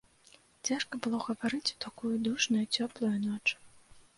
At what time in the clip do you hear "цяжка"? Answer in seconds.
0.69-0.99